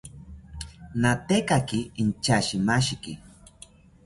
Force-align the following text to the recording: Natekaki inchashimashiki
Natekaki 1.01 1.79
inchashimashiki 2.01 3.13